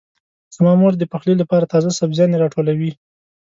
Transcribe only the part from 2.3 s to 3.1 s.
راټولوي.